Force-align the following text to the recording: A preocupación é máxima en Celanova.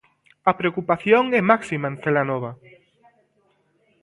A 0.49 0.51
preocupación 0.59 1.23
é 1.39 1.41
máxima 1.51 1.87
en 1.91 1.95
Celanova. 2.03 2.51